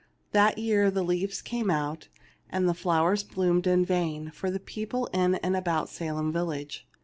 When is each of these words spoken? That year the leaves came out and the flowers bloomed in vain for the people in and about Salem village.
That 0.31 0.57
year 0.57 0.89
the 0.89 1.03
leaves 1.03 1.43
came 1.43 1.69
out 1.69 2.07
and 2.49 2.67
the 2.67 2.73
flowers 2.73 3.23
bloomed 3.23 3.67
in 3.67 3.85
vain 3.85 4.31
for 4.31 4.49
the 4.49 4.59
people 4.59 5.05
in 5.13 5.35
and 5.35 5.55
about 5.55 5.89
Salem 5.89 6.33
village. 6.33 6.87